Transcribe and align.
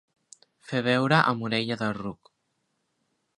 Fer 0.69 0.79
beure 0.87 1.19
amb 1.33 1.45
orella 1.49 1.79
de 1.83 1.91
ruc. 1.99 2.33